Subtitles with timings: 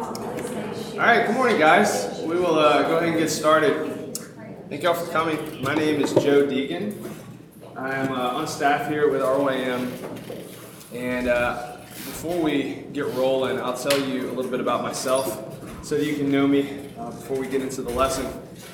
[0.00, 2.22] All right, good morning, guys.
[2.22, 4.16] We will uh, go ahead and get started.
[4.70, 5.62] Thank y'all for coming.
[5.62, 6.96] My name is Joe Deegan.
[7.76, 9.92] I'm uh, on staff here with RYM.
[10.94, 15.98] And uh, before we get rolling, I'll tell you a little bit about myself so
[15.98, 18.26] that you can know me uh, before we get into the lesson.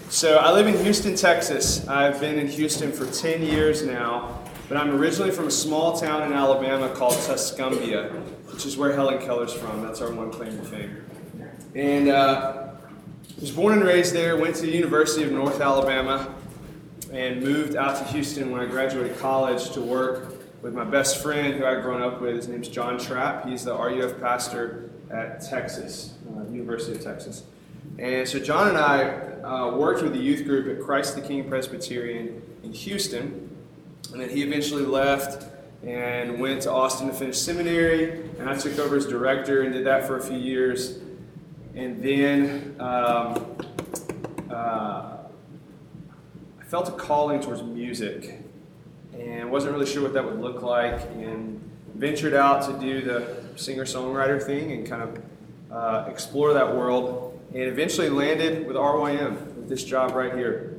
[0.08, 1.88] So, I live in Houston, Texas.
[1.88, 6.22] I've been in Houston for 10 years now, but I'm originally from a small town
[6.22, 8.12] in Alabama called Tuscumbia,
[8.52, 9.82] which is where Helen Keller's from.
[9.82, 11.02] That's our one claim to fame.
[11.76, 12.68] And uh,
[13.38, 16.34] was born and raised there, went to the University of North Alabama,
[17.12, 21.52] and moved out to Houston when I graduated college to work with my best friend
[21.52, 22.34] who I'd grown up with.
[22.34, 23.46] His name's John Trapp.
[23.46, 27.42] He's the RUF pastor at Texas, uh, University of Texas.
[27.98, 29.10] And so John and I
[29.42, 33.54] uh, worked with the youth group at Christ the King Presbyterian in Houston.
[34.12, 35.46] And then he eventually left
[35.84, 38.22] and went to Austin to finish seminary.
[38.38, 41.00] And I took over as director and did that for a few years.
[41.76, 43.56] And then um,
[44.50, 45.16] uh,
[46.58, 48.40] I felt a calling towards music
[49.12, 51.60] and wasn't really sure what that would look like and
[51.94, 55.22] ventured out to do the singer-songwriter thing and kind of
[55.70, 60.78] uh, explore that world and eventually landed with RYM with this job right here.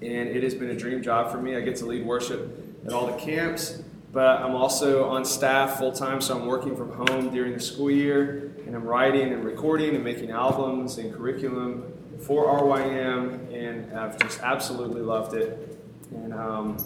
[0.00, 1.56] And it has been a dream job for me.
[1.56, 5.92] I get to lead worship at all the camps, but I'm also on staff full
[5.92, 9.94] time, so I'm working from home during the school year and I'm writing and recording
[9.94, 15.78] and making albums and curriculum for RYM, and I've just absolutely loved it.
[16.12, 16.76] And um,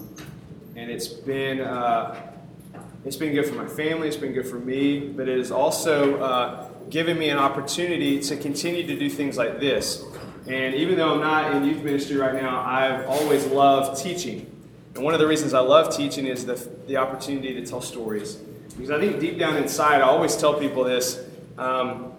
[0.75, 2.33] and it's been uh,
[3.05, 4.09] it's been good for my family.
[4.09, 8.37] It's been good for me, but it has also uh, given me an opportunity to
[8.37, 10.05] continue to do things like this.
[10.49, 14.51] And even though I'm not in youth ministry right now, I've always loved teaching.
[14.97, 16.55] And one of the reasons I love teaching is the,
[16.87, 18.37] the opportunity to tell stories.
[18.77, 21.23] Because I think deep down inside, I always tell people this.
[21.59, 22.13] Um,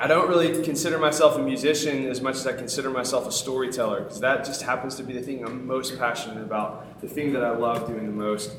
[0.00, 4.00] I don't really consider myself a musician as much as I consider myself a storyteller,
[4.00, 7.44] because that just happens to be the thing I'm most passionate about, the thing that
[7.44, 8.52] I love doing the most.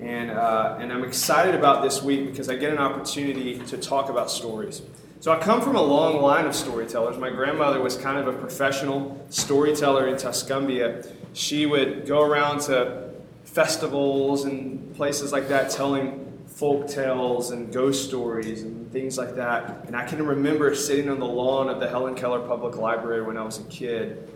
[0.00, 4.10] And, uh, and I'm excited about this week because I get an opportunity to talk
[4.10, 4.82] about stories.
[5.24, 7.16] So I come from a long line of storytellers.
[7.16, 11.10] My grandmother was kind of a professional storyteller in Tuscumbia.
[11.32, 13.10] She would go around to
[13.44, 19.86] festivals and places like that telling folk tales and ghost stories and things like that.
[19.86, 23.38] And I can remember sitting on the lawn of the Helen Keller Public Library when
[23.38, 24.28] I was a kid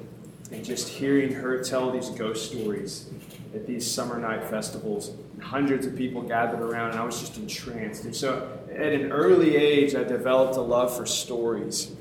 [0.53, 3.11] and just hearing her tell these ghost stories
[3.55, 5.13] at these summer night festivals.
[5.41, 8.05] Hundreds of people gathered around, and I was just entranced.
[8.05, 11.95] And so, at an early age, I developed a love for stories.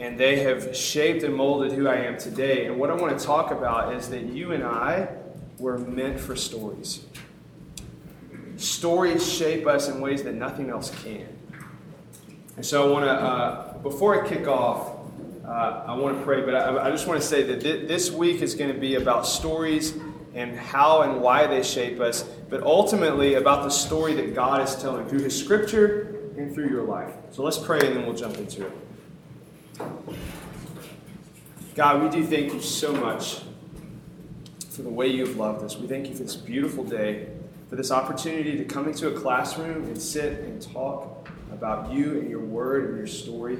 [0.00, 2.66] And they have shaped and molded who I am today.
[2.66, 5.08] And what I want to talk about is that you and I
[5.58, 7.04] were meant for stories.
[8.56, 11.28] Stories shape us in ways that nothing else can.
[12.56, 14.98] And so I want to, uh, before I kick off,
[15.46, 18.10] uh, I want to pray, but I, I just want to say that th- this
[18.10, 19.94] week is going to be about stories
[20.34, 24.76] and how and why they shape us, but ultimately about the story that God is
[24.76, 27.12] telling through His Scripture and through your life.
[27.30, 28.72] So let's pray and then we'll jump into it.
[31.74, 33.40] God, we do thank you so much
[34.70, 35.76] for the way you've loved us.
[35.76, 37.28] We thank you for this beautiful day
[37.70, 42.28] for this opportunity to come into a classroom and sit and talk about you and
[42.28, 43.58] your word and your story.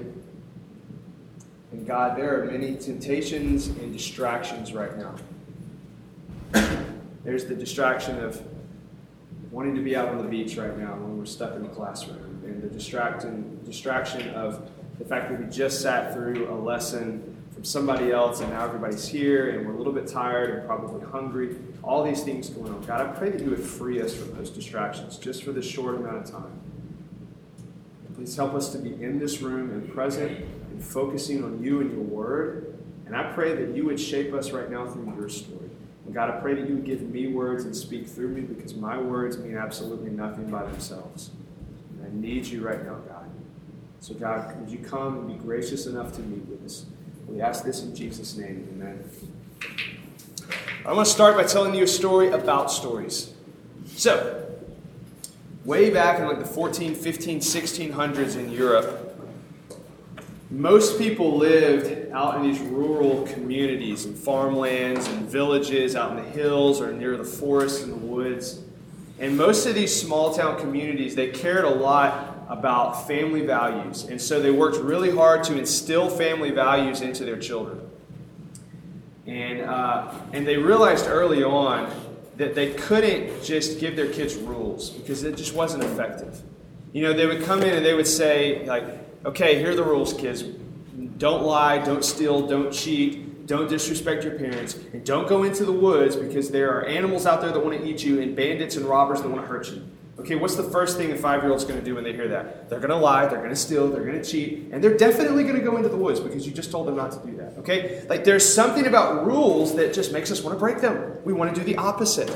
[1.70, 5.14] And God, there are many temptations and distractions right now.
[7.24, 8.42] There's the distraction of
[9.50, 12.40] wanting to be out on the beach right now when we're stuck in the classroom,
[12.44, 17.64] and the distraction, distraction of the fact that we just sat through a lesson from
[17.64, 21.56] somebody else, and now everybody's here, and we're a little bit tired and probably hungry.
[21.82, 22.80] All these things going on.
[22.82, 25.96] God, I pray that you would free us from those distractions just for this short
[25.96, 26.60] amount of time.
[28.14, 30.38] please help us to be in this room and present
[30.70, 32.78] and focusing on you and your word.
[33.06, 35.70] And I pray that you would shape us right now through your story.
[36.10, 38.74] And God, I pray that you would give me words and speak through me because
[38.74, 41.30] my words mean absolutely nothing by themselves.
[41.92, 43.30] And I need you right now, God.
[44.00, 46.86] So, God, would you come and be gracious enough to meet with us?
[47.28, 48.66] We ask this in Jesus' name.
[48.72, 49.08] Amen.
[50.84, 53.32] I want to start by telling you a story about stories.
[53.86, 54.50] So,
[55.64, 59.16] way back in like the 14, 15, 1600s in Europe,
[60.50, 66.30] most people lived out in these rural communities and farmlands and villages out in the
[66.30, 68.60] hills or near the forests and the woods.
[69.18, 74.04] And most of these small town communities, they cared a lot about family values.
[74.04, 77.80] And so they worked really hard to instill family values into their children.
[79.26, 81.90] And, uh, and they realized early on
[82.36, 86.40] that they couldn't just give their kids rules because it just wasn't effective.
[86.92, 88.84] You know, they would come in and they would say, like,
[89.24, 90.42] okay, here are the rules, kids.
[91.20, 95.72] Don't lie, don't steal, don't cheat, don't disrespect your parents, and don't go into the
[95.72, 98.86] woods because there are animals out there that want to eat you and bandits and
[98.86, 99.86] robbers that want to hurt you.
[100.18, 102.26] Okay, what's the first thing a five year old's going to do when they hear
[102.28, 102.70] that?
[102.70, 105.42] They're going to lie, they're going to steal, they're going to cheat, and they're definitely
[105.42, 107.58] going to go into the woods because you just told them not to do that.
[107.58, 108.02] Okay?
[108.08, 111.18] Like there's something about rules that just makes us want to break them.
[111.26, 112.34] We want to do the opposite.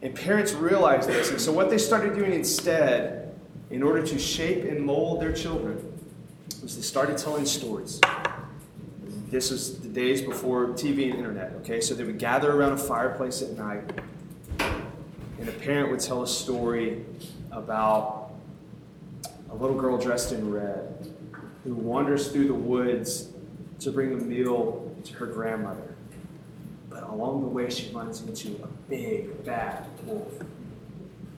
[0.00, 1.30] And parents realize this.
[1.30, 3.38] And so what they started doing instead,
[3.68, 5.95] in order to shape and mold their children,
[6.66, 8.00] was they started telling stories.
[9.30, 11.80] This was the days before TV and internet, okay?
[11.80, 13.84] So they would gather around a fireplace at night
[14.58, 17.04] and a parent would tell a story
[17.52, 18.32] about
[19.48, 21.14] a little girl dressed in red
[21.62, 23.28] who wanders through the woods
[23.78, 25.94] to bring a meal to her grandmother.
[26.90, 30.32] But along the way, she runs into a big, bad wolf.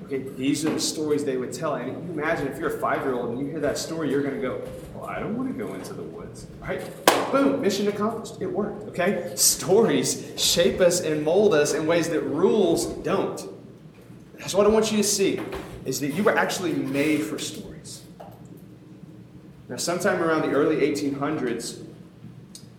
[0.04, 1.74] Okay, these are the stories they would tell.
[1.74, 4.22] And you imagine if you're a five year old and you hear that story, you're
[4.22, 4.62] going to go,
[4.98, 6.46] Well, I don't want to go into the woods.
[6.60, 6.82] Right?
[7.30, 8.40] Boom, mission accomplished.
[8.40, 8.88] It worked.
[8.88, 9.32] Okay?
[9.36, 13.40] Stories shape us and mold us in ways that rules don't.
[14.38, 15.40] That's what I want you to see
[15.84, 18.02] is that you were actually made for stories.
[19.68, 21.84] Now, sometime around the early 1800s,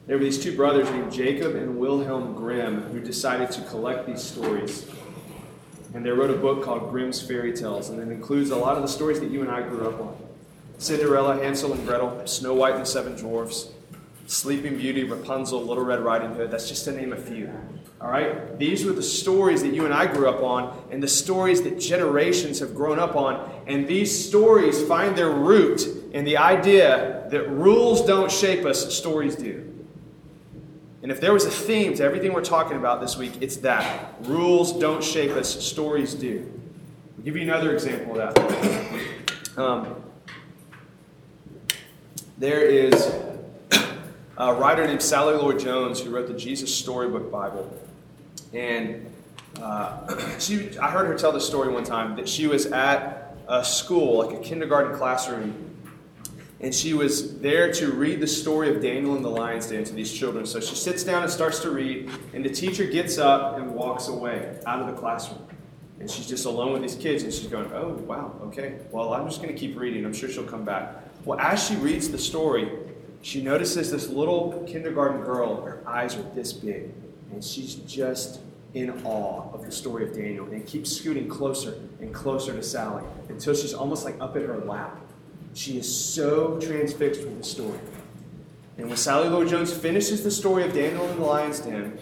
[0.05, 4.21] there were these two brothers named Jacob and Wilhelm Grimm who decided to collect these
[4.21, 4.89] stories.
[5.93, 8.81] And they wrote a book called Grimm's Fairy Tales, and it includes a lot of
[8.81, 10.28] the stories that you and I grew up on
[10.79, 13.67] Cinderella, Hansel and Gretel, Snow White and the Seven Dwarfs,
[14.27, 16.49] Sleeping Beauty, Rapunzel, Little Red Riding Hood.
[16.49, 17.51] That's just to name a few.
[17.99, 18.57] All right?
[18.57, 21.79] These were the stories that you and I grew up on, and the stories that
[21.79, 23.51] generations have grown up on.
[23.67, 29.35] And these stories find their root in the idea that rules don't shape us, stories
[29.35, 29.65] do.
[31.03, 34.15] And if there was a theme to everything we're talking about this week, it's that.
[34.21, 36.49] Rules don't shape us, stories do.
[37.17, 39.57] I'll give you another example of that.
[39.57, 39.95] Um,
[42.39, 43.13] there is
[44.37, 47.77] a writer named Sally Lloyd Jones who wrote the Jesus Storybook Bible.
[48.53, 49.13] And
[49.61, 53.63] uh, she, I heard her tell this story one time that she was at a
[53.63, 55.65] school, like a kindergarten classroom,
[56.61, 59.93] and she was there to read the story of Daniel and the lion's den to
[59.93, 60.45] these children.
[60.45, 64.07] So she sits down and starts to read, and the teacher gets up and walks
[64.07, 65.45] away out of the classroom.
[65.99, 68.79] And she's just alone with these kids, and she's going, Oh, wow, okay.
[68.91, 70.05] Well, I'm just going to keep reading.
[70.05, 70.98] I'm sure she'll come back.
[71.25, 72.69] Well, as she reads the story,
[73.21, 76.91] she notices this little kindergarten girl, her eyes are this big,
[77.31, 78.39] and she's just
[78.73, 83.03] in awe of the story of Daniel and keeps scooting closer and closer to Sally
[83.27, 84.97] until she's almost like up in her lap.
[85.53, 87.79] She is so transfixed with the story.
[88.77, 91.97] And when Sally Lloyd Jones finishes the story of Daniel in the lion's den,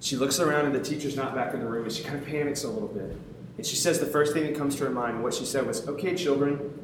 [0.00, 2.26] she looks around and the teacher's not back in the room and she kind of
[2.26, 3.16] panics a little bit.
[3.56, 5.88] And she says the first thing that comes to her mind, what she said was,
[5.88, 6.81] Okay, children,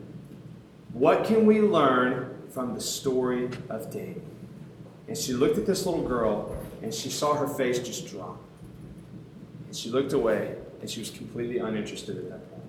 [0.93, 4.23] what can we learn from the story of David?
[5.07, 8.39] And she looked at this little girl and she saw her face just drop.
[9.67, 12.65] And she looked away and she was completely uninterested at that point.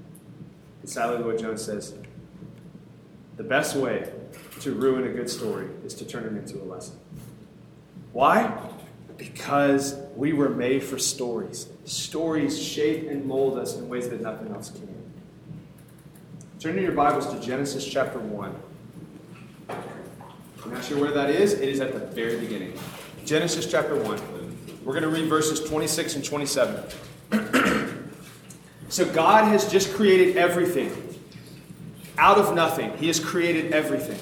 [0.81, 1.93] And Sally Lloyd Jones says,
[3.37, 4.11] The best way
[4.61, 6.97] to ruin a good story is to turn it into a lesson.
[8.13, 8.57] Why?
[9.17, 11.67] Because we were made for stories.
[11.85, 14.98] Stories shape and mold us in ways that nothing else can.
[16.59, 18.53] Turn in your Bibles to Genesis chapter 1.
[19.69, 21.53] I'm not sure where that is.
[21.53, 22.77] It is at the very beginning.
[23.23, 24.83] Genesis chapter 1.
[24.83, 26.83] We're going to read verses 26 and 27.
[28.89, 30.91] so, God has just created everything
[32.17, 32.97] out of nothing.
[32.97, 34.19] He has created everything.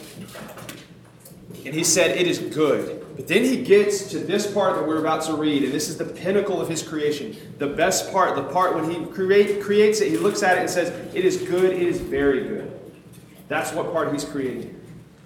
[1.66, 3.04] And He said, It is good.
[3.18, 5.98] But then He gets to this part that we're about to read, and this is
[5.98, 7.36] the pinnacle of His creation.
[7.58, 10.70] The best part, the part when He create, creates it, He looks at it and
[10.70, 12.80] says, It is good, it is very good.
[13.48, 14.80] That's what part He's creating.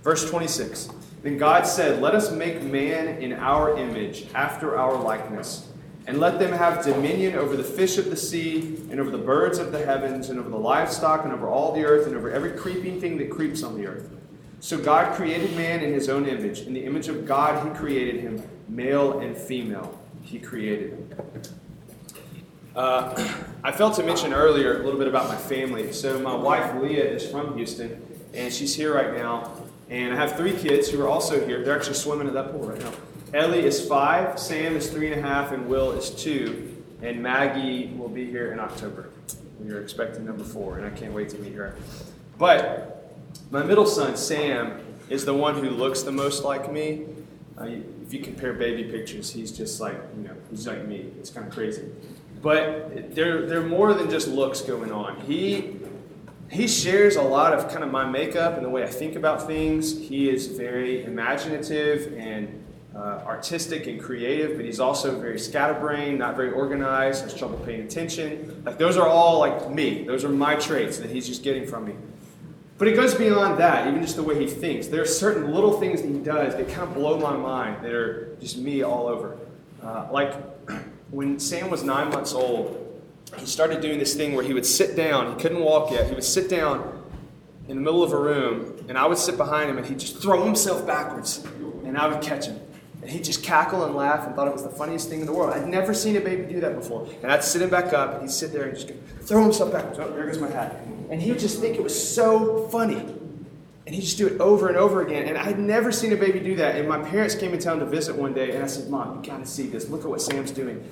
[0.03, 0.89] Verse 26.
[1.21, 5.67] Then God said, Let us make man in our image, after our likeness,
[6.07, 9.57] and let them have dominion over the fish of the sea, and over the birds
[9.57, 12.51] of the heavens, and over the livestock, and over all the earth, and over every
[12.51, 14.09] creeping thing that creeps on the earth.
[14.61, 16.59] So God created man in his own image.
[16.61, 19.99] In the image of God, he created him, male and female.
[20.21, 21.09] He created him.
[22.75, 25.91] Uh, I failed to mention earlier a little bit about my family.
[25.91, 29.51] So, my wife Leah is from Houston, and she's here right now.
[29.89, 31.65] And I have three kids who are also here.
[31.65, 32.93] They're actually swimming in that pool right now.
[33.33, 36.83] Ellie is five, Sam is three and a half, and Will is two.
[37.01, 39.09] And Maggie will be here in October.
[39.59, 41.75] We are expecting number four, and I can't wait to meet her.
[42.37, 43.00] But
[43.49, 47.05] my middle son, Sam, is the one who looks the most like me.
[47.57, 47.65] Uh,
[48.03, 51.11] if you compare baby pictures, he's just like, you know, he's like me.
[51.19, 51.89] It's kind of crazy.
[52.41, 55.19] But there, there are more than just looks going on.
[55.21, 55.77] He
[56.49, 59.47] he shares a lot of kind of my makeup and the way I think about
[59.47, 59.97] things.
[59.97, 62.61] He is very imaginative and
[62.93, 67.83] uh, artistic and creative, but he's also very scatterbrained, not very organized, has trouble paying
[67.83, 68.63] attention.
[68.65, 70.03] Like those are all like me.
[70.03, 71.93] Those are my traits that he's just getting from me.
[72.81, 74.87] But it goes beyond that, even just the way he thinks.
[74.87, 77.91] There are certain little things that he does that kind of blow my mind that
[77.91, 79.37] are just me all over.
[79.83, 80.33] Uh, like
[81.11, 82.99] when Sam was nine months old,
[83.37, 85.35] he started doing this thing where he would sit down.
[85.35, 86.07] He couldn't walk yet.
[86.07, 87.05] He would sit down
[87.67, 90.19] in the middle of a room, and I would sit behind him, and he'd just
[90.19, 91.45] throw himself backwards,
[91.85, 92.59] and I would catch him.
[93.01, 95.33] And he'd just cackle and laugh and thought it was the funniest thing in the
[95.33, 95.53] world.
[95.53, 97.07] I'd never seen a baby do that before.
[97.23, 99.71] And I'd sit him back up, and he'd sit there and just go, throw himself
[99.71, 99.97] backwards.
[99.99, 100.75] Oh, there goes my hat.
[101.09, 102.99] And he would just think it was so funny.
[103.87, 105.27] And he'd just do it over and over again.
[105.27, 106.75] And I'd never seen a baby do that.
[106.75, 109.29] And my parents came in town to visit one day, and I said, Mom, you
[109.29, 109.89] gotta see this.
[109.89, 110.87] Look at what Sam's doing.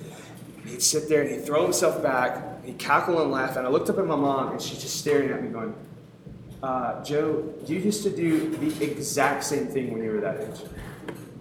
[0.56, 3.56] And he'd sit there and he'd throw himself back, he'd cackle and laugh.
[3.56, 5.74] And I looked up at my mom, and she's just staring at me, going,
[6.62, 10.68] uh, Joe, you used to do the exact same thing when you were that age.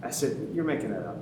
[0.04, 1.18] I said, You're making that up.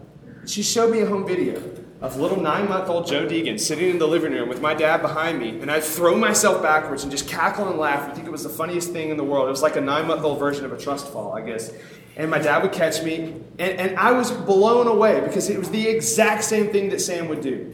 [0.46, 1.62] She showed me a home video
[2.00, 5.02] of little nine month old Joe Deegan sitting in the living room with my dad
[5.02, 8.32] behind me, and I'd throw myself backwards and just cackle and laugh and think it
[8.32, 9.48] was the funniest thing in the world.
[9.48, 11.72] It was like a nine month old version of a trust fall, I guess.
[12.16, 15.70] And my dad would catch me, and, and I was blown away because it was
[15.70, 17.74] the exact same thing that Sam would do.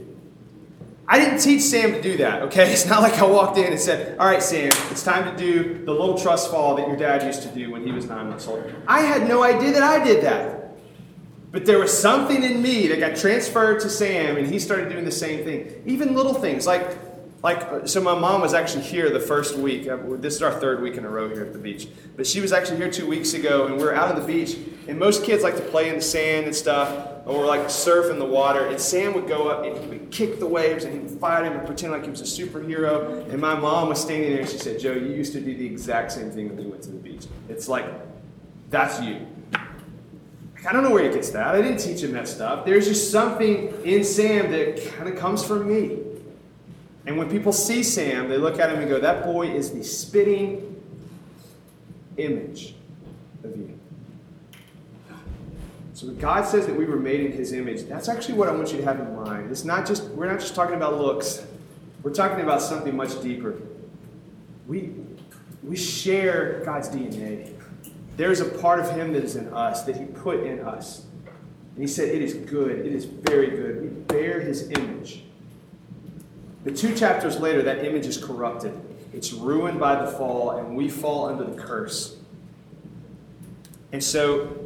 [1.08, 2.72] I didn't teach Sam to do that, okay?
[2.74, 5.84] It's not like I walked in and said, All right, Sam, it's time to do
[5.86, 8.48] the little trust fall that your dad used to do when he was nine months
[8.48, 8.74] old.
[8.88, 10.73] I had no idea that I did that.
[11.54, 15.06] But there was something in me that got transferred to Sam, and he started doing
[15.06, 15.84] the same thing.
[15.86, 16.98] Even little things like,
[17.44, 18.02] like so.
[18.02, 19.88] My mom was actually here the first week.
[19.88, 21.88] Uh, this is our third week in a row here at the beach.
[22.18, 24.58] But she was actually here two weeks ago, and we are out on the beach.
[24.88, 28.18] And most kids like to play in the sand and stuff, or like surf in
[28.18, 28.66] the water.
[28.66, 31.46] And Sam would go up and he would kick the waves, and he would fight
[31.46, 33.30] him and pretend like he was a superhero.
[33.30, 35.68] And my mom was standing there, and she said, "Joe, you used to do the
[35.68, 37.28] exact same thing when we went to the beach.
[37.48, 37.86] It's like
[38.72, 39.28] that's you."
[40.66, 41.48] I don't know where he gets that.
[41.48, 42.66] I didn't teach him that stuff.
[42.66, 46.00] There's just something in Sam that kind of comes from me.
[47.06, 49.84] And when people see Sam, they look at him and go, that boy is the
[49.84, 50.82] spitting
[52.18, 52.76] image
[53.44, 53.78] of you.
[55.94, 58.52] So when God says that we were made in his image, that's actually what I
[58.52, 59.52] want you to have in mind.
[59.52, 61.46] It's not just, we're not just talking about looks.
[62.04, 63.56] We're talking about something much deeper.
[64.68, 64.94] We,
[65.62, 67.54] we share God's DNA.
[68.16, 71.06] There's a part of him that is in us, that he put in us.
[71.76, 72.86] And he said, It is good.
[72.86, 73.82] It is very good.
[73.82, 75.24] We bear his image.
[76.64, 78.80] But two chapters later, that image is corrupted.
[79.14, 82.18] It's ruined by the fall, and we fall under the curse.
[83.92, 84.58] And so,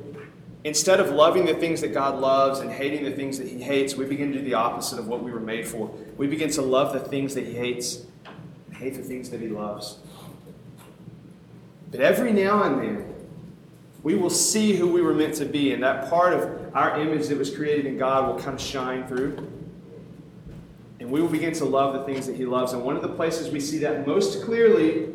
[0.63, 3.95] instead of loving the things that God loves and hating the things that he hates,
[3.95, 5.91] we begin to do the opposite of what we were made for.
[6.17, 8.05] We begin to love the things that he hates
[8.67, 9.97] and hate the things that he loves.
[11.91, 13.13] But every now and then,
[14.07, 17.27] we will see who we were meant to be, and that part of our image
[17.27, 19.35] that was created in God will kind of shine through.
[21.01, 22.71] And we will begin to love the things that He loves.
[22.71, 25.09] And one of the places we see that most clearly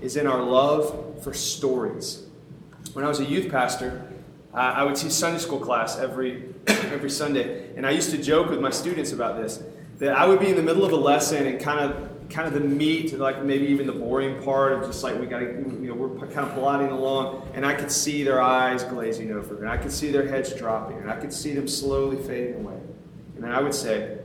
[0.00, 2.24] is in our love for stories.
[2.94, 4.10] When I was a youth pastor,
[4.54, 8.60] I would teach Sunday school class every, every Sunday, and I used to joke with
[8.60, 9.62] my students about this
[9.98, 12.54] that I would be in the middle of a lesson and kind of kind of
[12.54, 15.88] the meat, like maybe even the boring part of just like we got to, you
[15.88, 19.68] know, we're kind of plodding along, and I could see their eyes glazing over, and
[19.68, 22.78] I could see their heads dropping, and I could see them slowly fading away.
[23.34, 24.18] And then I would say,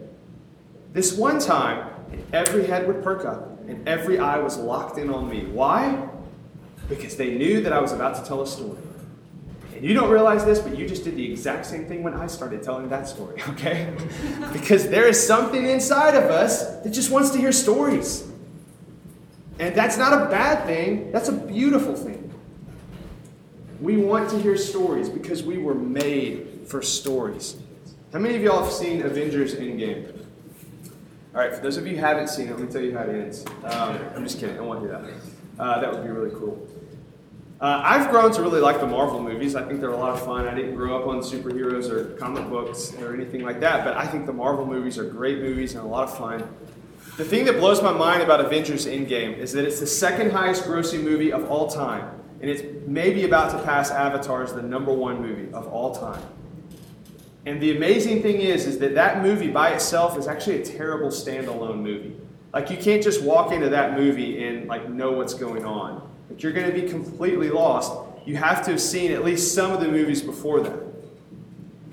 [0.91, 1.89] This one time,
[2.33, 5.45] every head would perk up, and every eye was locked in on me.
[5.45, 6.09] Why?
[6.89, 8.77] Because they knew that I was about to tell a story.
[9.83, 12.63] You don't realize this, but you just did the exact same thing when I started
[12.63, 13.93] telling that story, okay?
[14.53, 18.25] because there is something inside of us that just wants to hear stories.
[19.59, 22.33] And that's not a bad thing, that's a beautiful thing.
[23.81, 27.57] We want to hear stories because we were made for stories.
[28.13, 30.17] How many of y'all have seen Avengers Endgame?
[31.35, 33.03] All right, for those of you who haven't seen it, let me tell you how
[33.03, 33.45] it ends.
[33.65, 35.03] Um, I'm just kidding, I won't do that.
[35.59, 36.65] Uh, that would be really cool.
[37.63, 39.55] Uh, I've grown to really like the Marvel movies.
[39.55, 40.49] I think they're a lot of fun.
[40.49, 44.05] I didn't grow up on superheroes or comic books or anything like that, but I
[44.05, 46.45] think the Marvel movies are great movies and a lot of fun.
[47.15, 50.65] The thing that blows my mind about Avengers Endgame is that it's the second highest
[50.65, 54.91] grossing movie of all time, and it's maybe about to pass Avatar as the number
[54.91, 56.21] one movie of all time.
[57.45, 61.11] And the amazing thing is, is that that movie by itself is actually a terrible
[61.11, 62.17] standalone movie.
[62.51, 66.09] Like you can't just walk into that movie and like know what's going on.
[66.29, 67.93] Like you're going to be completely lost.
[68.25, 70.79] You have to have seen at least some of the movies before that.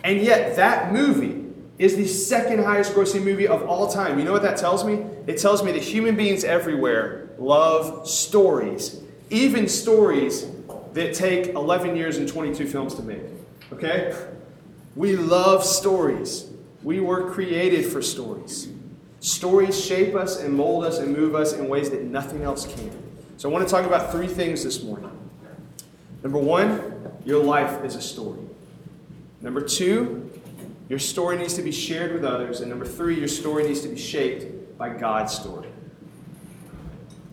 [0.05, 1.45] And yet, that movie
[1.79, 4.19] is the second highest grossing movie of all time.
[4.19, 5.05] You know what that tells me?
[5.27, 10.47] It tells me that human beings everywhere love stories, even stories
[10.93, 13.23] that take 11 years and 22 films to make.
[13.73, 14.15] Okay?
[14.95, 16.51] We love stories.
[16.83, 18.69] We were created for stories.
[19.21, 22.91] Stories shape us and mold us and move us in ways that nothing else can.
[23.41, 25.11] So I want to talk about three things this morning.
[26.23, 28.39] Number one, your life is a story.
[29.41, 30.31] Number two,
[30.91, 32.61] your story needs to be shared with others.
[32.61, 35.69] And number three, your story needs to be shaped by God's story.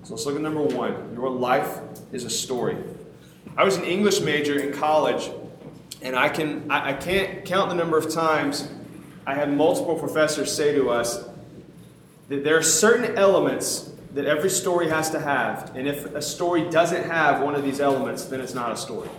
[0.03, 1.13] So let's look at number one.
[1.13, 1.81] Your life
[2.13, 2.77] is a story.
[3.57, 5.29] I was an English major in college,
[6.01, 8.65] and I, can, I, I can't count the number of times
[9.25, 11.27] I had multiple professors say to us
[12.29, 15.75] that there are certain elements that every story has to have.
[15.75, 19.09] And if a story doesn't have one of these elements, then it's not a story.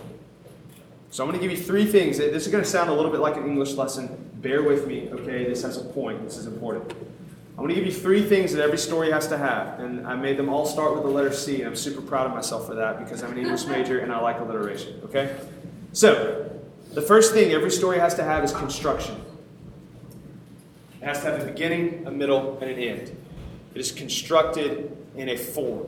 [1.09, 2.17] So I'm going to give you three things.
[2.17, 4.29] This is going to sound a little bit like an English lesson.
[4.35, 5.45] Bear with me, okay?
[5.45, 6.23] This has a point.
[6.25, 6.91] This is important.
[6.91, 9.79] I'm going to give you three things that every story has to have.
[9.79, 12.33] And I made them all start with the letter C, and I'm super proud of
[12.33, 15.35] myself for that because I'm an English major and I like alliteration, okay?
[15.93, 16.51] So,
[16.93, 19.15] the first thing every story has to have is construction.
[21.01, 23.15] It has to have a beginning, a middle, and an end.
[23.73, 25.87] It is constructed in a form.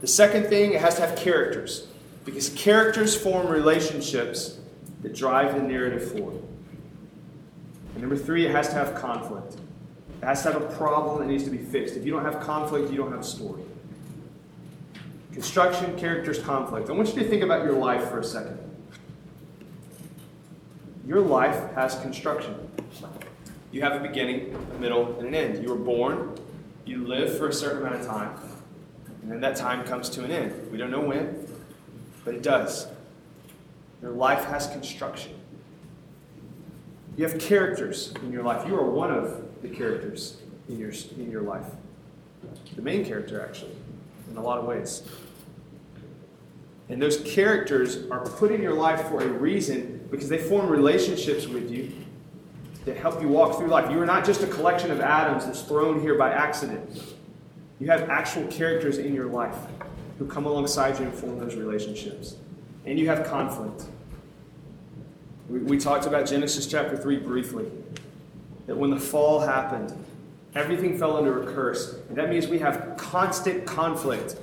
[0.00, 1.86] The second thing, it has to have characters,
[2.24, 4.58] because characters form relationships
[5.02, 6.42] that drive the narrative forward.
[7.94, 9.54] And number three, it has to have conflict.
[10.20, 11.96] It has to have a problem that needs to be fixed.
[11.96, 13.62] If you don't have conflict, you don't have a story.
[15.32, 16.90] Construction, characters, conflict.
[16.90, 18.58] I want you to think about your life for a second.
[21.06, 22.54] Your life has construction.
[23.70, 25.62] You have a beginning, a middle, and an end.
[25.62, 26.36] You were born,
[26.88, 28.34] you live for a certain amount of time,
[29.22, 30.72] and then that time comes to an end.
[30.72, 31.46] We don't know when,
[32.24, 32.86] but it does.
[34.00, 35.34] Your life has construction.
[37.16, 38.66] You have characters in your life.
[38.66, 41.66] You are one of the characters in your, in your life.
[42.74, 43.74] The main character, actually,
[44.30, 45.02] in a lot of ways.
[46.88, 51.46] And those characters are put in your life for a reason because they form relationships
[51.46, 51.92] with you
[52.88, 53.90] that help you walk through life.
[53.90, 57.14] You are not just a collection of atoms that's thrown here by accident.
[57.78, 59.56] You have actual characters in your life
[60.18, 62.36] who come alongside you and form those relationships.
[62.86, 63.84] And you have conflict.
[65.48, 67.70] We, we talked about Genesis chapter 3 briefly.
[68.66, 69.92] That when the fall happened,
[70.54, 71.98] everything fell under a curse.
[72.08, 74.36] And that means we have constant conflict.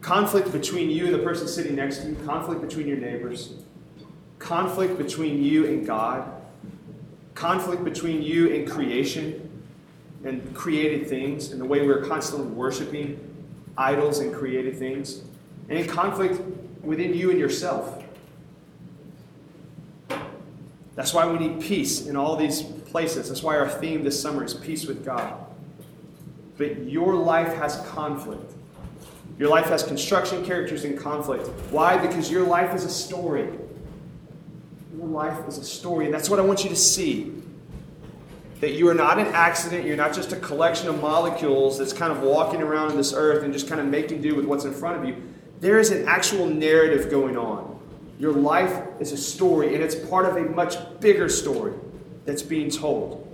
[0.00, 3.54] Conflict between you and the person sitting next to you, conflict between your neighbors,
[4.38, 6.41] conflict between you and God
[7.42, 9.50] conflict between you and creation
[10.24, 13.18] and created things and the way we're constantly worshiping
[13.76, 15.22] idols and created things,
[15.68, 16.40] and in conflict
[16.84, 18.04] within you and yourself.
[20.94, 23.26] That's why we need peace in all these places.
[23.26, 25.34] That's why our theme this summer is peace with God.
[26.58, 28.52] But your life has conflict.
[29.36, 31.48] Your life has construction, characters, in conflict.
[31.72, 31.96] Why?
[31.96, 33.48] Because your life is a story
[34.96, 36.06] your life is a story.
[36.06, 37.32] And that's what I want you to see.
[38.60, 39.86] That you are not an accident.
[39.86, 43.42] You're not just a collection of molecules that's kind of walking around on this earth
[43.42, 45.20] and just kind of making do with what's in front of you.
[45.60, 47.80] There is an actual narrative going on.
[48.18, 51.72] Your life is a story, and it's part of a much bigger story
[52.24, 53.28] that's being told.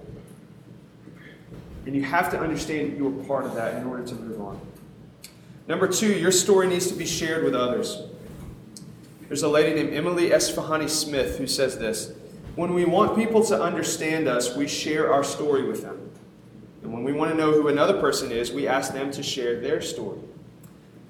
[1.84, 4.40] And you have to understand that you are part of that in order to move
[4.40, 4.60] on.
[5.66, 8.02] Number two, your story needs to be shared with others.
[9.28, 12.14] There's a lady named Emily Esfahani Smith who says this
[12.56, 16.10] When we want people to understand us, we share our story with them.
[16.82, 19.60] And when we want to know who another person is, we ask them to share
[19.60, 20.18] their story.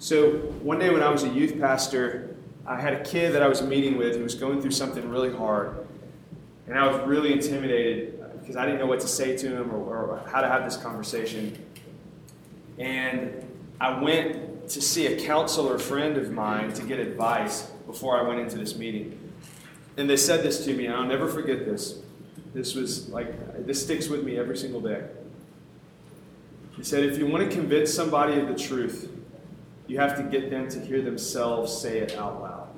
[0.00, 0.31] So
[0.62, 3.62] one day when I was a youth pastor, I had a kid that I was
[3.62, 5.87] meeting with who was going through something really hard.
[6.66, 9.70] And I was really intimidated uh, because I didn't know what to say to him
[9.70, 11.57] or, or how to have this conversation.
[12.78, 13.44] And
[13.81, 18.38] I went to see a counselor friend of mine to get advice before I went
[18.38, 19.18] into this meeting.
[19.96, 22.01] And they said this to me, and I'll never forget this.
[22.55, 25.03] This was like, this sticks with me every single day.
[26.77, 29.11] He said, if you want to convince somebody of the truth,
[29.88, 32.68] you have to get them to hear themselves say it out loud.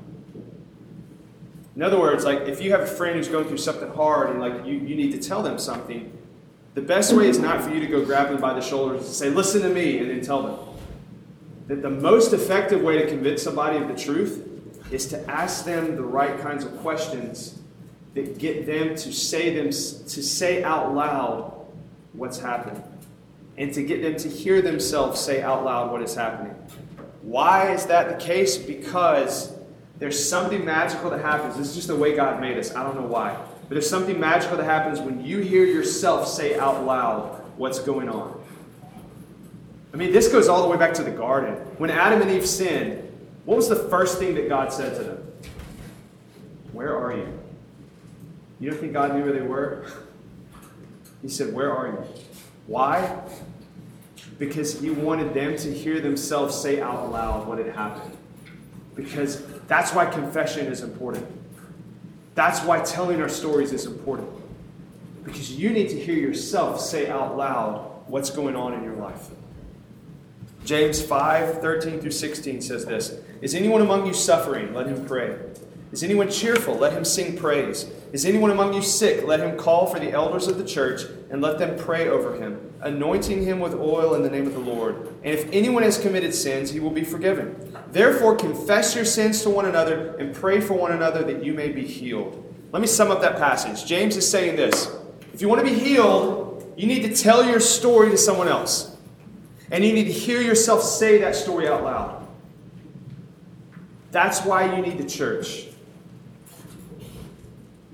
[1.75, 4.41] In other words, like if you have a friend who's going through something hard and
[4.41, 6.17] like you, you need to tell them something,
[6.75, 9.13] the best way is not for you to go grab them by the shoulders and
[9.13, 10.59] say, listen to me, and then tell them.
[11.67, 14.47] That the most effective way to convince somebody of the truth
[14.91, 17.59] is to ask them the right kinds of questions
[18.15, 21.55] that get them to say them to say out loud
[22.13, 22.83] what's happening
[23.57, 26.55] and to get them to hear themselves say out loud what is happening.
[27.23, 28.57] Why is that the case?
[28.57, 29.53] Because
[29.99, 31.57] there's something magical that happens.
[31.57, 32.75] This is just the way God made us.
[32.75, 33.37] I don't know why.
[33.63, 38.09] But there's something magical that happens when you hear yourself say out loud what's going
[38.09, 38.41] on.
[39.93, 41.55] I mean, this goes all the way back to the garden.
[41.77, 43.10] When Adam and Eve sinned,
[43.45, 45.33] what was the first thing that God said to them?
[46.73, 47.27] Where are you?
[48.61, 49.87] You don't think God knew where they were?
[51.23, 52.05] He said, Where are you?
[52.67, 53.23] Why?
[54.39, 58.17] Because he wanted them to hear themselves say out loud what had happened.
[58.95, 61.27] Because that's why confession is important.
[62.35, 64.29] That's why telling our stories is important.
[65.25, 69.29] Because you need to hear yourself say out loud what's going on in your life.
[70.65, 74.75] James 5 13 through 16 says this Is anyone among you suffering?
[74.75, 75.39] Let him pray.
[75.93, 76.75] Is anyone cheerful?
[76.77, 77.91] Let him sing praise.
[78.13, 79.25] Is anyone among you sick?
[79.25, 82.73] Let him call for the elders of the church and let them pray over him,
[82.81, 85.09] anointing him with oil in the name of the Lord.
[85.25, 87.77] And if anyone has committed sins, he will be forgiven.
[87.91, 91.71] Therefore, confess your sins to one another and pray for one another that you may
[91.71, 92.47] be healed.
[92.73, 93.85] Let me sum up that passage.
[93.85, 94.95] James is saying this
[95.33, 98.97] If you want to be healed, you need to tell your story to someone else.
[99.73, 102.20] And you need to hear yourself say that story out loud.
[104.11, 105.67] That's why you need the church.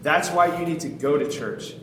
[0.02, 1.74] That's why you need to go to church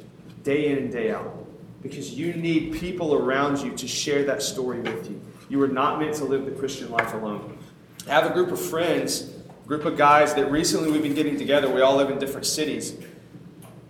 [0.44, 1.46] day in and day out.
[1.82, 5.22] Because you need people around you to share that story with you.
[5.50, 7.58] You are not meant to live the Christian life alone.
[8.08, 9.34] I have a group of friends,
[9.68, 11.70] group of guys that recently we've been getting together.
[11.70, 12.96] We all live in different cities.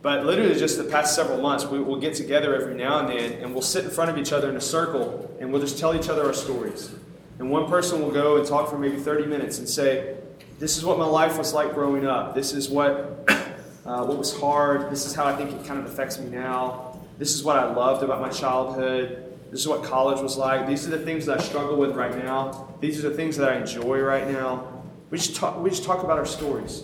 [0.01, 3.34] But literally, just the past several months, we, will get together every now and then
[3.34, 5.95] and we'll sit in front of each other in a circle and we'll just tell
[5.95, 6.91] each other our stories.
[7.39, 10.17] And one person will go and talk for maybe 30 minutes and say,
[10.63, 12.34] This is what my life was like growing up.
[12.34, 13.28] This is what
[13.86, 14.89] uh, what was hard.
[14.89, 17.02] This is how I think it kind of affects me now.
[17.17, 19.38] This is what I loved about my childhood.
[19.52, 20.65] This is what college was like.
[20.65, 22.73] These are the things that I struggle with right now.
[22.80, 24.82] These are the things that I enjoy right now.
[25.10, 26.84] We just talk, we just talk about our stories.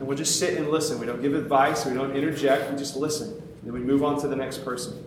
[0.00, 0.98] And we'll just sit and listen.
[0.98, 3.28] We don't give advice, we don't interject, we just listen.
[3.28, 5.04] And then we move on to the next person.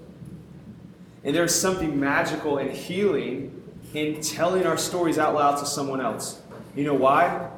[1.26, 3.62] And there's something magical and healing
[3.93, 6.41] in telling our stories out loud to someone else.
[6.75, 7.49] You know why?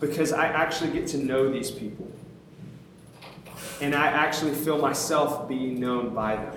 [0.00, 2.08] because I actually get to know these people.
[3.80, 6.56] And I actually feel myself being known by them.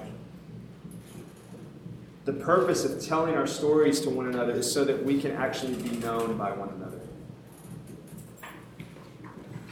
[2.26, 5.76] The purpose of telling our stories to one another is so that we can actually
[5.76, 7.00] be known by one another.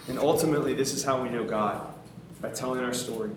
[0.09, 1.81] And ultimately, this is how we know God
[2.41, 3.31] by telling our story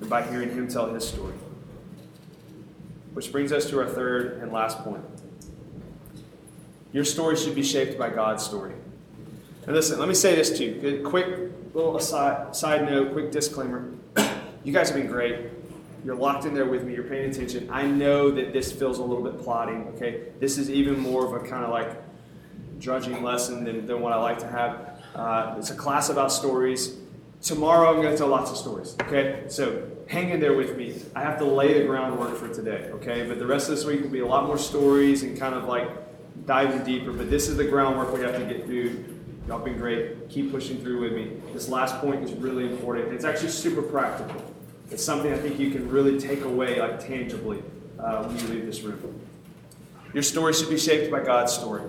[0.00, 1.34] and by hearing Him tell His story.
[3.14, 5.04] Which brings us to our third and last point.
[6.92, 8.74] Your story should be shaped by God's story.
[9.66, 11.02] And listen, let me say this to you.
[11.06, 13.90] Quick little aside, side note, quick disclaimer.
[14.64, 15.48] You guys have been great.
[16.04, 16.94] You're locked in there with me.
[16.94, 17.68] You're paying attention.
[17.68, 20.28] I know that this feels a little bit plotting, okay?
[20.38, 22.00] This is even more of a kind of like
[22.78, 25.02] drudging lesson than, than what I like to have.
[25.16, 26.96] Uh, it's a class about stories.
[27.40, 29.46] Tomorrow I'm going to tell lots of stories, okay?
[29.48, 30.94] So hang in there with me.
[31.16, 33.26] I have to lay the groundwork for today, okay?
[33.26, 35.64] But the rest of this week will be a lot more stories and kind of
[35.64, 35.88] like
[36.46, 37.12] diving deeper.
[37.12, 39.12] But this is the groundwork we have to get through
[39.48, 40.28] Y'all been great.
[40.28, 41.32] Keep pushing through with me.
[41.52, 43.12] This last point is really important.
[43.12, 44.40] It's actually super practical.
[44.90, 47.62] It's something I think you can really take away, like tangibly,
[47.98, 49.20] uh, when you leave this room.
[50.14, 51.82] Your story should be shaped by God's story.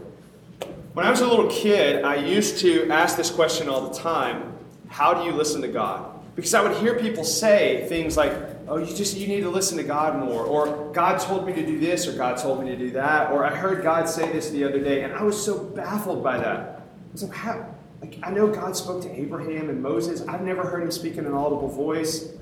[0.93, 4.53] When I was a little kid, I used to ask this question all the time
[4.87, 6.09] How do you listen to God?
[6.35, 8.33] Because I would hear people say things like,
[8.67, 11.65] oh, you just you need to listen to God more, or God told me to
[11.65, 14.49] do this, or God told me to do that, or I heard God say this
[14.49, 16.81] the other day, and I was so baffled by that.
[17.15, 20.21] So how, like, I know God spoke to Abraham and Moses.
[20.27, 22.33] I've never heard him speak in an audible voice.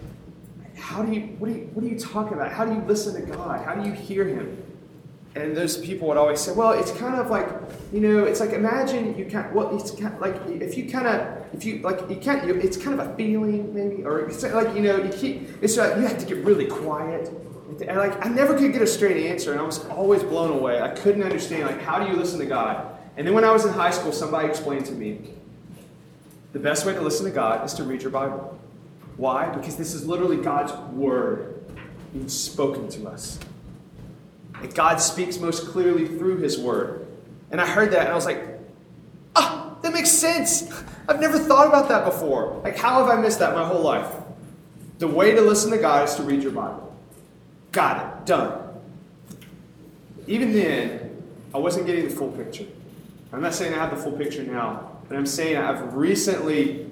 [0.77, 2.51] How do you what, are you, what are you talking about?
[2.51, 3.63] How do you listen to God?
[3.65, 4.60] How do you hear him?
[5.33, 7.47] And those people would always say, well, it's kind of like,
[7.93, 11.07] you know, it's like imagine you can't, well, it's kind of like if you kind
[11.07, 14.43] of, if you like, you can't, you, it's kind of a feeling maybe, or it's
[14.43, 17.29] like, you know, you keep, it's like you have to get really quiet.
[17.87, 20.81] And like, I never could get a straight answer, and I was always blown away.
[20.81, 22.85] I couldn't understand, like, how do you listen to God?
[23.15, 25.33] And then when I was in high school, somebody explained to me
[26.51, 28.59] the best way to listen to God is to read your Bible.
[29.15, 29.49] Why?
[29.49, 31.63] Because this is literally God's word
[32.11, 33.39] being spoken to us.
[34.61, 37.07] And God speaks most clearly through his word.
[37.51, 38.43] And I heard that and I was like,
[39.35, 40.71] ah, that makes sense.
[41.07, 42.61] I've never thought about that before.
[42.63, 44.13] Like, how have I missed that my whole life?
[44.99, 46.95] The way to listen to God is to read your Bible.
[47.71, 48.25] Got it.
[48.25, 48.61] Done.
[50.27, 52.67] Even then, I wasn't getting the full picture.
[53.33, 56.87] I'm not saying I have the full picture now, but I'm saying I've recently,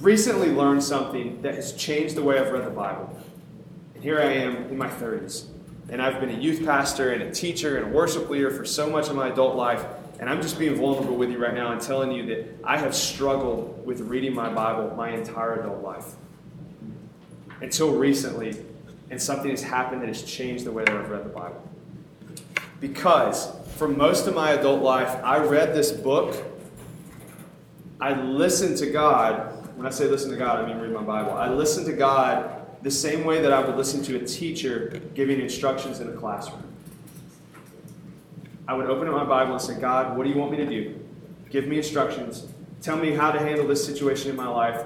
[0.00, 3.18] recently learned something that has changed the way I've read the Bible.
[3.94, 5.46] And here I am in my 30s.
[5.90, 8.90] And I've been a youth pastor and a teacher and a worship leader for so
[8.90, 9.84] much of my adult life.
[10.20, 12.94] And I'm just being vulnerable with you right now and telling you that I have
[12.94, 16.14] struggled with reading my Bible my entire adult life.
[17.60, 18.56] Until recently,
[19.10, 21.62] and something has happened that has changed the way that I've read the Bible.
[22.80, 26.36] Because for most of my adult life, I read this book,
[28.00, 29.54] I listened to God.
[29.76, 31.32] When I say listen to God, I mean read my Bible.
[31.32, 35.40] I listened to God the same way that I would listen to a teacher giving
[35.40, 36.62] instructions in a classroom.
[38.66, 40.66] I would open up my Bible and say, God, what do you want me to
[40.66, 40.98] do?
[41.50, 42.46] Give me instructions.
[42.82, 44.84] Tell me how to handle this situation in my life.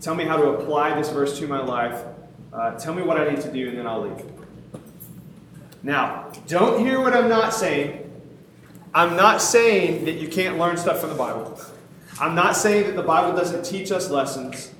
[0.00, 2.04] Tell me how to apply this verse to my life.
[2.52, 4.22] Uh, tell me what I need to do, and then I'll leave.
[5.82, 8.10] Now, don't hear what I'm not saying.
[8.94, 11.58] I'm not saying that you can't learn stuff from the Bible.
[12.20, 14.72] I'm not saying that the Bible doesn't teach us lessons.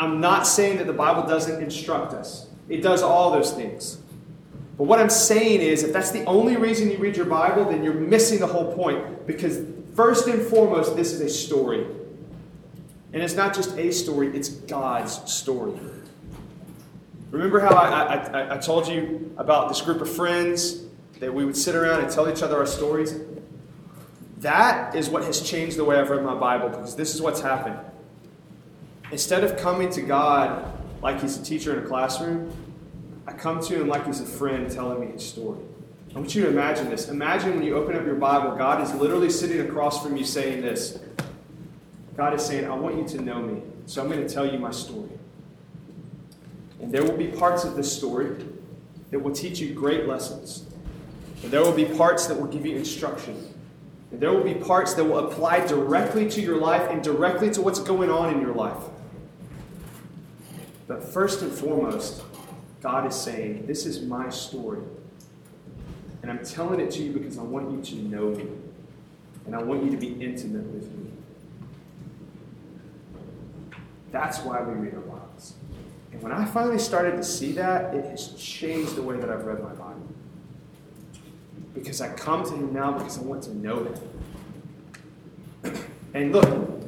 [0.00, 2.48] I'm not saying that the Bible doesn't instruct us.
[2.70, 3.98] It does all those things.
[4.78, 7.84] But what I'm saying is, if that's the only reason you read your Bible, then
[7.84, 9.26] you're missing the whole point.
[9.26, 9.60] Because,
[9.94, 11.84] first and foremost, this is a story.
[13.12, 15.78] And it's not just a story, it's God's story.
[17.30, 20.82] Remember how I, I, I, told you about this group of friends
[21.18, 23.20] that we would sit around and tell each other our stories?
[24.38, 27.42] That is what has changed the way I've read my Bible because this is what's
[27.42, 27.76] happened.
[29.12, 32.52] Instead of coming to God like He's a teacher in a classroom,
[33.26, 35.58] I come to Him like He's a friend telling me His story.
[36.14, 37.08] I want you to imagine this.
[37.08, 40.60] Imagine when you open up your Bible, God is literally sitting across from you saying
[40.60, 40.98] this.
[42.16, 44.58] God is saying, I want you to know me, so I'm going to tell you
[44.58, 45.10] my story.
[46.80, 48.36] And there will be parts of this story
[49.10, 50.66] that will teach you great lessons.
[51.42, 53.54] And there will be parts that will give you instruction.
[54.10, 57.62] And there will be parts that will apply directly to your life and directly to
[57.62, 58.82] what's going on in your life.
[60.90, 62.24] But first and foremost,
[62.82, 64.82] God is saying, This is my story.
[66.20, 68.48] And I'm telling it to you because I want you to know me.
[69.46, 71.12] And I want you to be intimate with me.
[74.10, 75.54] That's why we read our Bibles.
[76.10, 79.44] And when I finally started to see that, it has changed the way that I've
[79.44, 80.08] read my Bible.
[81.72, 83.94] Because I come to Him now because I want to know Him.
[86.12, 86.79] And look,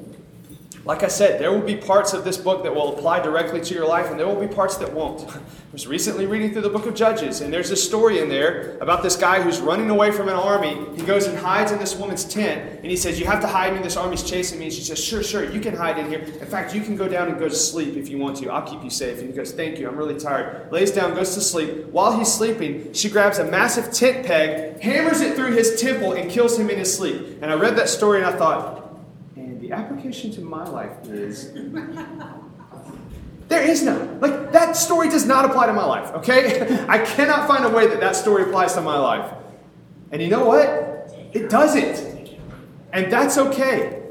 [0.85, 3.75] like I said, there will be parts of this book that will apply directly to
[3.75, 5.29] your life, and there will be parts that won't.
[5.37, 5.41] I
[5.73, 9.03] was recently reading through the book of Judges, and there's a story in there about
[9.03, 10.77] this guy who's running away from an army.
[10.97, 13.75] He goes and hides in this woman's tent, and he says, You have to hide
[13.75, 14.67] me, this army's chasing me.
[14.67, 16.19] And she says, Sure, sure, you can hide in here.
[16.19, 18.51] In fact, you can go down and go to sleep if you want to.
[18.51, 19.21] I'll keep you safe.
[19.21, 20.71] And he goes, Thank you, I'm really tired.
[20.73, 21.87] Lays down, goes to sleep.
[21.87, 26.29] While he's sleeping, she grabs a massive tent peg, hammers it through his temple, and
[26.29, 27.39] kills him in his sleep.
[27.41, 28.82] And I read that story and I thought,
[29.73, 31.53] application to my life is
[33.53, 34.19] there is none.
[34.21, 36.85] Like, that story does not apply to my life, okay?
[36.89, 39.31] I cannot find a way that that story applies to my life.
[40.11, 41.15] And you know what?
[41.35, 42.39] It doesn't.
[42.93, 44.03] And that's okay.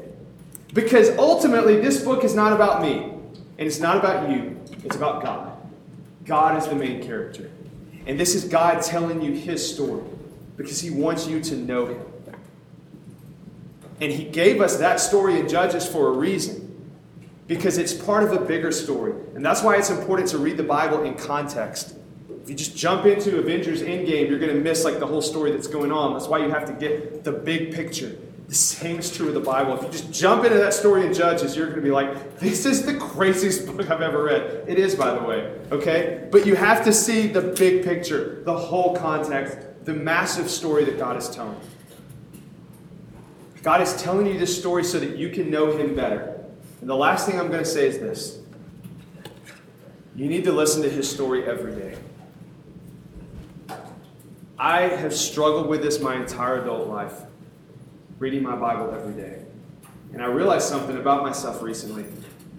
[0.72, 5.22] Because ultimately, this book is not about me, and it's not about you, it's about
[5.22, 5.56] God.
[6.24, 7.50] God is the main character.
[8.06, 10.02] And this is God telling you his story
[10.56, 12.11] because he wants you to know him.
[14.02, 16.68] And he gave us that story in Judges for a reason.
[17.46, 19.12] Because it's part of a bigger story.
[19.36, 21.94] And that's why it's important to read the Bible in context.
[22.42, 25.52] If you just jump into Avengers Endgame, you're going to miss like the whole story
[25.52, 26.14] that's going on.
[26.14, 28.18] That's why you have to get the big picture.
[28.48, 29.76] The same is true of the Bible.
[29.76, 32.66] If you just jump into that story in Judges, you're going to be like, this
[32.66, 34.64] is the craziest book I've ever read.
[34.66, 36.26] It is, by the way, okay?
[36.32, 40.98] But you have to see the big picture, the whole context, the massive story that
[40.98, 41.60] God is telling.
[43.62, 46.44] God is telling you this story so that you can know Him better.
[46.80, 48.40] And the last thing I'm going to say is this
[50.14, 51.98] you need to listen to His story every day.
[54.58, 57.14] I have struggled with this my entire adult life,
[58.18, 59.42] reading my Bible every day.
[60.12, 62.04] And I realized something about myself recently.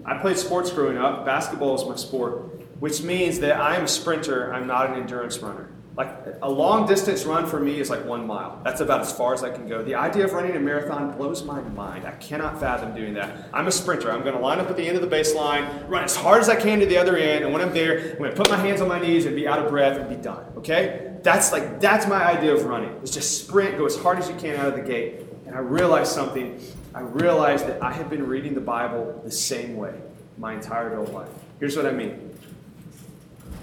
[0.05, 3.87] I played sports growing up, basketball was my sport, which means that I am a
[3.87, 5.69] sprinter, I'm not an endurance runner.
[5.95, 6.09] Like
[6.41, 8.59] a long distance run for me is like one mile.
[8.63, 9.83] That's about as far as I can go.
[9.83, 12.07] The idea of running a marathon blows my mind.
[12.07, 13.49] I cannot fathom doing that.
[13.53, 14.11] I'm a sprinter.
[14.11, 16.49] I'm going to line up at the end of the baseline, run as hard as
[16.49, 18.57] I can to the other end, and when I'm there, I'm going to put my
[18.57, 20.43] hands on my knees and be out of breath and be done.
[20.57, 21.11] Okay?
[21.21, 22.89] That's like that's my idea of running.
[23.03, 25.21] It's just sprint, go as hard as you can out of the gate.
[25.45, 26.59] And I realized something.
[26.95, 29.93] I realized that I have been reading the Bible the same way
[30.37, 31.29] my entire adult life.
[31.59, 32.32] Here's what I mean.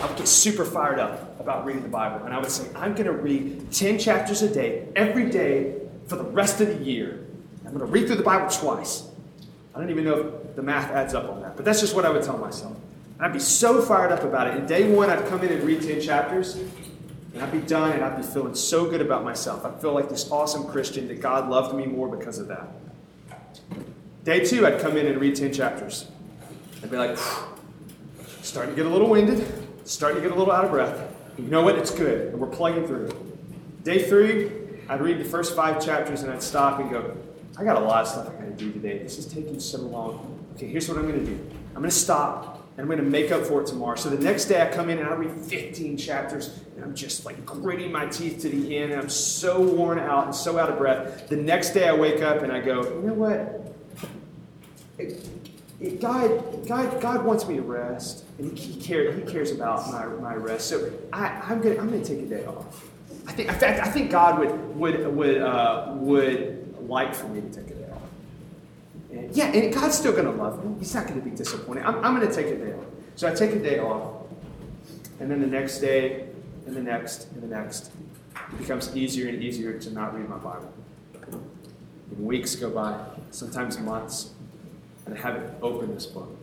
[0.01, 2.25] I would get super fired up about reading the Bible.
[2.25, 5.75] And I would say, I'm going to read 10 chapters a day, every day,
[6.07, 7.27] for the rest of the year.
[7.67, 9.07] I'm going to read through the Bible twice.
[9.75, 12.07] I don't even know if the math adds up on that, but that's just what
[12.07, 12.75] I would tell myself.
[13.17, 14.55] And I'd be so fired up about it.
[14.55, 18.03] And day one, I'd come in and read 10 chapters, and I'd be done, and
[18.03, 19.67] I'd be feeling so good about myself.
[19.67, 22.69] I'd feel like this awesome Christian that God loved me more because of that.
[24.25, 26.07] Day two, I'd come in and read 10 chapters.
[26.83, 27.19] I'd be like,
[28.41, 31.13] starting to get a little winded starting to get a little out of breath.
[31.37, 31.77] You know what?
[31.77, 32.29] It's good.
[32.29, 33.11] And we're plugging through.
[33.83, 34.53] Day three,
[34.89, 37.17] I'd read the first five chapters and I'd stop and go,
[37.59, 38.99] I got a lot of stuff I got to do today.
[38.99, 40.39] This is taking so long.
[40.55, 41.39] Okay, here's what I'm to do
[41.75, 43.97] I'm to stop and I'm to make up for it tomorrow.
[43.97, 47.25] So the next day I come in and I read 15 chapters and I'm just
[47.25, 50.71] like gritting my teeth to the end and I'm so worn out and so out
[50.71, 51.29] of breath.
[51.29, 53.67] The next day I wake up and I go, you know what?
[55.89, 59.17] God, God, God wants me to rest, and He, he cares.
[59.17, 60.69] He cares about my, my rest.
[60.69, 62.87] So I, I'm gonna I'm gonna take a day off.
[63.27, 67.41] I think in fact I think God would would would uh, would like for me
[67.41, 68.03] to take a day off.
[69.11, 70.79] And yeah, and God's still gonna love me.
[70.81, 71.85] He's not gonna be disappointed.
[71.85, 72.85] I'm, I'm gonna take a day off.
[73.15, 74.27] So I take a day off,
[75.19, 76.27] and then the next day,
[76.67, 77.91] and the next, and the next,
[78.35, 80.73] it becomes easier and easier to not read my Bible.
[81.23, 84.33] And weeks go by, sometimes months
[85.11, 86.35] and haven't opened this book.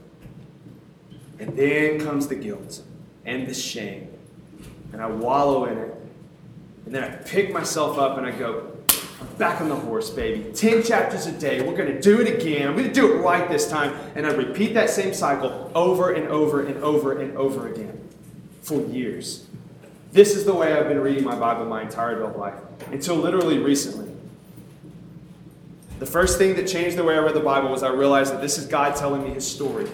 [1.40, 2.82] And then comes the guilt
[3.26, 4.10] and the shame.
[4.92, 5.96] And I wallow in it.
[6.86, 8.72] And then I pick myself up and I go,
[9.20, 10.52] I'm back on the horse, baby.
[10.54, 11.62] 10 chapters a day.
[11.62, 12.68] We're going to do it again.
[12.68, 13.96] I'm going to do it right this time.
[14.16, 18.00] And I repeat that same cycle over and over and over and over again
[18.62, 19.46] for years.
[20.12, 22.56] This is the way I've been reading my Bible my entire adult life
[22.92, 24.07] until literally recently.
[26.00, 28.42] The first thing that changed the way I read the Bible was I realized that
[28.42, 29.90] this is God telling me his story,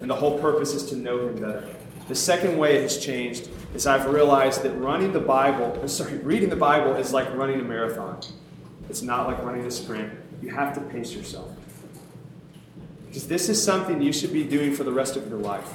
[0.00, 1.68] and the whole purpose is to know him better.
[2.06, 6.48] The second way it has changed is I've realized that running the Bible, sorry, reading
[6.48, 8.20] the Bible is like running a marathon.
[8.88, 10.12] It's not like running a sprint.
[10.40, 11.50] You have to pace yourself.
[13.08, 15.68] Because this is something you should be doing for the rest of your life.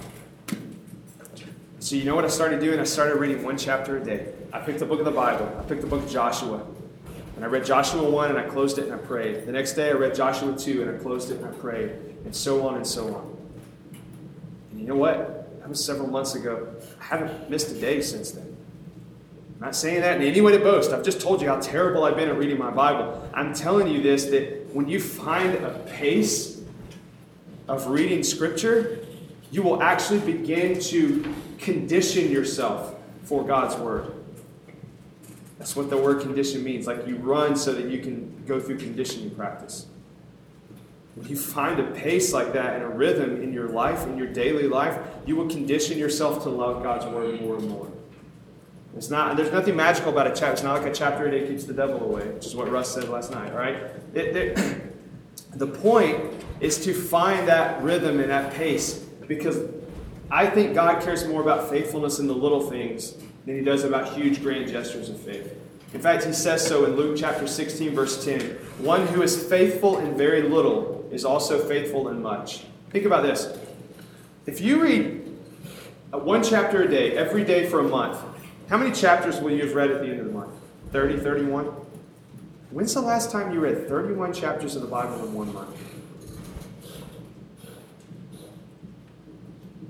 [1.80, 2.80] So, you know what I started doing?
[2.80, 4.34] I started reading one chapter a day.
[4.54, 6.66] I picked the book of the Bible, I picked the book of Joshua,
[7.36, 9.46] and I read Joshua 1 and I closed it and I prayed.
[9.46, 11.92] The next day I read Joshua 2 and I closed it and I prayed.
[12.26, 13.38] And so on and so on.
[14.72, 15.60] And you know what?
[15.60, 16.68] That was several months ago.
[17.02, 18.56] I haven't missed a day since then.
[19.56, 20.92] I'm not saying that in any way to boast.
[20.92, 23.30] I've just told you how terrible I've been at reading my Bible.
[23.34, 26.62] I'm telling you this that when you find a pace
[27.68, 29.06] of reading Scripture,
[29.52, 34.14] you will actually begin to condition yourself for God's Word.
[35.64, 36.88] That's what the word condition means.
[36.88, 39.86] Like you run so that you can go through conditioning practice.
[41.16, 44.28] When you find a pace like that and a rhythm in your life, in your
[44.28, 47.90] daily life, you will condition yourself to love God's word more and more.
[48.98, 50.52] It's not, there's nothing magical about a chapter.
[50.52, 52.94] It's not like a chapter a day keeps the devil away, which is what Russ
[52.94, 53.76] said last night, right?
[54.14, 54.94] It, it,
[55.54, 56.20] the point
[56.60, 58.96] is to find that rhythm and that pace
[59.30, 59.60] because
[60.30, 64.14] I think God cares more about faithfulness in the little things than he does about
[64.14, 65.58] huge grand gestures of faith.
[65.94, 68.42] In fact, he says so in Luke chapter 16, verse 10.
[68.80, 72.66] One who is faithful in very little is also faithful in much.
[72.90, 73.58] Think about this.
[74.46, 75.22] If you read
[76.12, 78.20] uh, one chapter a day, every day for a month,
[78.70, 80.52] how many chapters will you have read at the end of the month?
[80.92, 81.66] 30, 31?
[82.72, 85.78] When's the last time you read 31 chapters of the Bible in one month?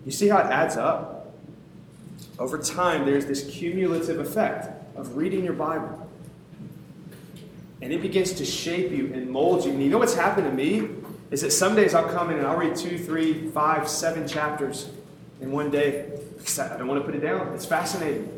[0.06, 1.13] You see how it adds up?
[2.40, 6.10] Over time, there's this cumulative effect of reading your Bible.
[7.82, 9.72] And it begins to shape you and mold you.
[9.72, 10.90] And you know what's happened to me?
[11.32, 14.90] Is that some days I'll come in and I'll read two, three, five, seven chapters
[15.42, 17.54] in one day because I don't want to put it down.
[17.54, 18.30] It's fascinating.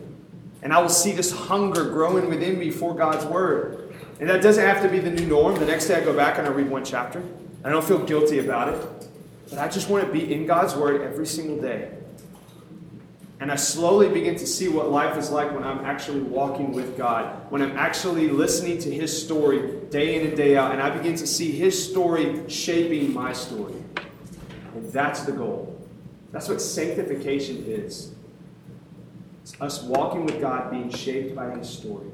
[0.61, 3.93] And I will see this hunger growing within me for God's Word.
[4.19, 5.55] And that doesn't have to be the new norm.
[5.59, 7.21] The next day I go back and I read one chapter.
[7.63, 9.09] I don't feel guilty about it.
[9.49, 11.91] But I just want to be in God's Word every single day.
[13.39, 16.97] And I slowly begin to see what life is like when I'm actually walking with
[16.97, 20.89] God, when I'm actually listening to His story day in and day out, and I
[20.89, 23.75] begin to see His story shaping my story.
[24.73, 25.77] And that's the goal.
[26.31, 28.13] That's what sanctification is.
[29.43, 32.07] It's us walking with God, being shaped by His story.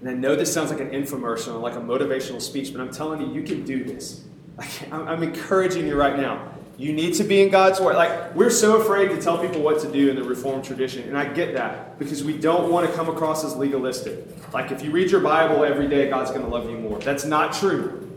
[0.00, 3.20] And I know this sounds like an infomercial, like a motivational speech, but I'm telling
[3.20, 4.24] you, you can do this.
[4.92, 6.51] I'm encouraging you right now.
[6.78, 7.96] You need to be in God's Word.
[7.96, 11.16] Like, we're so afraid to tell people what to do in the Reformed tradition, and
[11.16, 14.26] I get that because we don't want to come across as legalistic.
[14.52, 16.98] Like, if you read your Bible every day, God's going to love you more.
[16.98, 18.10] That's not true.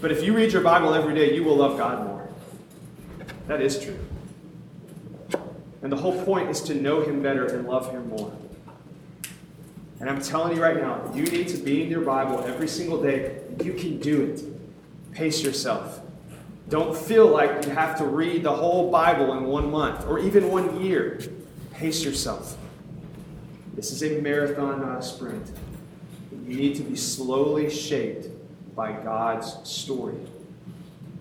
[0.00, 2.28] But if you read your Bible every day, you will love God more.
[3.48, 3.98] That is true.
[5.82, 8.32] And the whole point is to know Him better and love Him more.
[10.00, 13.02] And I'm telling you right now, you need to be in your Bible every single
[13.02, 13.40] day.
[13.62, 14.44] You can do it.
[15.12, 16.00] Pace yourself.
[16.68, 20.50] Don't feel like you have to read the whole Bible in one month or even
[20.50, 21.20] one year.
[21.72, 22.58] Pace yourself.
[23.74, 25.50] This is a marathon, not a sprint.
[26.46, 28.26] You need to be slowly shaped
[28.74, 30.18] by God's story.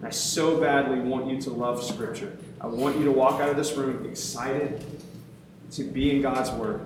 [0.03, 2.37] I so badly want you to love Scripture.
[2.59, 4.83] I want you to walk out of this room excited
[5.71, 6.81] to be in God's Word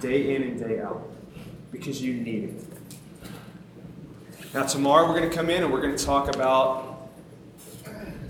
[0.00, 1.08] day in and day out
[1.70, 2.64] because you need it.
[4.54, 6.89] Now, tomorrow we're going to come in and we're going to talk about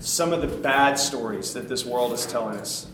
[0.01, 2.87] some of the bad stories that this world is telling us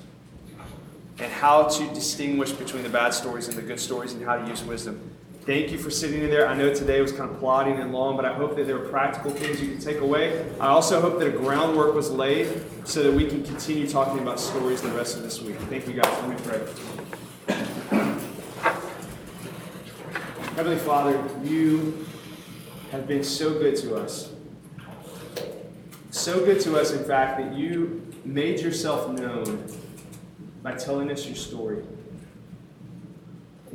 [1.20, 4.48] and how to distinguish between the bad stories and the good stories and how to
[4.48, 5.00] use wisdom.
[5.42, 6.46] Thank you for sitting in there.
[6.46, 8.90] I know today was kind of plodding and long, but I hope that there were
[8.90, 10.46] practical things you can take away.
[10.60, 12.50] I also hope that a groundwork was laid
[12.84, 15.56] so that we can continue talking about stories the rest of this week.
[15.70, 16.12] Thank you guys.
[16.22, 16.60] Let me pray.
[20.56, 22.06] Heavenly Father, you
[22.92, 24.34] have been so good to us.
[26.18, 29.72] So good to us, in fact, that you made yourself known
[30.64, 31.84] by telling us your story.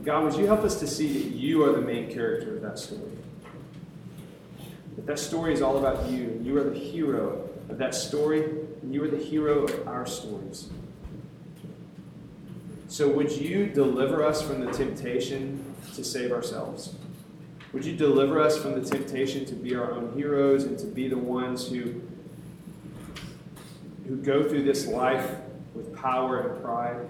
[0.03, 2.81] God, would you help us to see that you are the main character of that
[2.81, 3.13] story?
[4.97, 6.25] That that story is all about you.
[6.25, 10.05] and You are the hero of that story, and you are the hero of our
[10.05, 10.69] stories.
[12.89, 15.65] So, would you deliver us from the temptation
[15.95, 16.97] to save ourselves?
[17.73, 21.09] Would you deliver us from the temptation to be our own heroes and to be
[21.09, 22.02] the ones who,
[24.07, 25.31] who go through this life
[25.75, 27.09] with power and pride?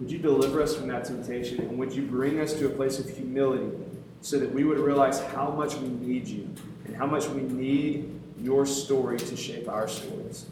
[0.00, 1.60] Would you deliver us from that temptation?
[1.60, 3.70] And would you bring us to a place of humility
[4.20, 6.48] so that we would realize how much we need you
[6.84, 10.46] and how much we need your story to shape our stories?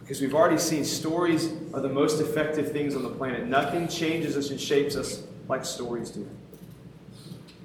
[0.00, 3.46] Because we've already seen stories are the most effective things on the planet.
[3.46, 6.28] Nothing changes us and shapes us like stories do.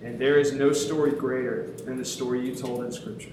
[0.03, 3.31] And there is no story greater than the story you told in Scripture.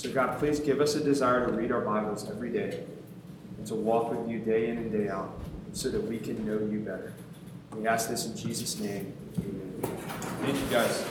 [0.00, 2.84] So, God, please give us a desire to read our Bibles every day
[3.58, 5.38] and to walk with you day in and day out
[5.74, 7.12] so that we can know you better.
[7.76, 9.12] We ask this in Jesus' name.
[9.36, 9.98] Amen.
[10.40, 11.04] Thank you, guys.